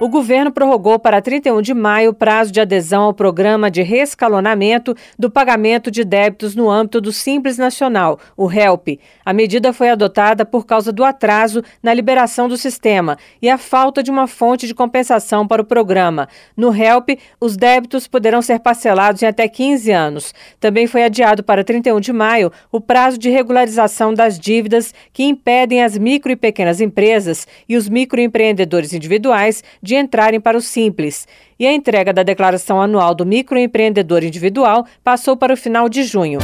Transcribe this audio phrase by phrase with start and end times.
[0.00, 4.94] O governo prorrogou para 31 de maio o prazo de adesão ao programa de rescalonamento
[5.18, 9.00] do pagamento de débitos no âmbito do Simples Nacional, o HELP.
[9.24, 14.00] A medida foi adotada por causa do atraso na liberação do sistema e a falta
[14.00, 16.28] de uma fonte de compensação para o programa.
[16.56, 20.32] No HELP, os débitos poderão ser parcelados em até 15 anos.
[20.60, 25.82] Também foi adiado para 31 de maio o prazo de regularização das dívidas que impedem
[25.82, 31.26] as micro e pequenas empresas e os microempreendedores individuais de entrarem para o Simples.
[31.58, 36.38] E a entrega da declaração anual do microempreendedor individual passou para o final de junho.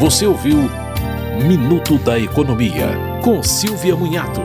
[0.00, 0.58] Você ouviu
[1.46, 2.86] Minuto da Economia,
[3.22, 4.40] com Silvia Munhato.